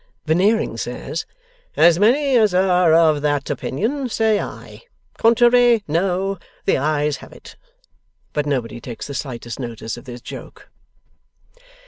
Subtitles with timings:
[0.25, 1.27] Veneering says,
[1.77, 4.81] 'As many as are of that opinion, say Aye,
[5.19, 7.55] contrary, No the Ayes have it.'
[8.33, 10.71] But nobody takes the slightest notice of his joke.